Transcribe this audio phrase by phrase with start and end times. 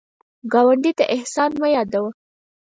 [0.53, 2.09] ګاونډي ته احسان مه یادوه